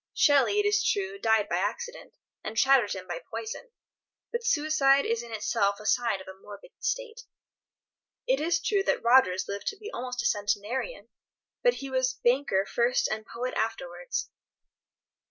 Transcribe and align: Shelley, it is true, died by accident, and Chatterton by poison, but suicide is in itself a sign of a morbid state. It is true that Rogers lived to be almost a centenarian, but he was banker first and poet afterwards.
Shelley, 0.15 0.59
it 0.59 0.65
is 0.65 0.83
true, 0.83 1.19
died 1.19 1.47
by 1.47 1.57
accident, 1.57 2.15
and 2.43 2.57
Chatterton 2.57 3.05
by 3.07 3.19
poison, 3.29 3.69
but 4.31 4.43
suicide 4.43 5.05
is 5.05 5.21
in 5.21 5.31
itself 5.31 5.79
a 5.79 5.85
sign 5.85 6.19
of 6.19 6.27
a 6.27 6.33
morbid 6.33 6.71
state. 6.79 7.21
It 8.25 8.39
is 8.41 8.59
true 8.59 8.81
that 8.81 9.03
Rogers 9.03 9.47
lived 9.47 9.67
to 9.67 9.77
be 9.77 9.91
almost 9.91 10.23
a 10.23 10.25
centenarian, 10.25 11.09
but 11.61 11.75
he 11.75 11.91
was 11.91 12.15
banker 12.15 12.65
first 12.65 13.07
and 13.09 13.27
poet 13.27 13.53
afterwards. 13.53 14.31